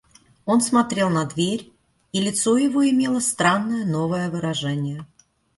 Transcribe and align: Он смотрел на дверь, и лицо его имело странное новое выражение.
Он 0.45 0.61
смотрел 0.61 1.11
на 1.11 1.25
дверь, 1.25 1.71
и 2.11 2.19
лицо 2.19 2.57
его 2.57 2.89
имело 2.89 3.19
странное 3.19 3.85
новое 3.85 4.31
выражение. 4.31 5.05